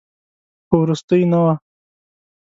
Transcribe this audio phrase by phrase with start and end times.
[0.67, 1.53] خو وروستۍ نه وه.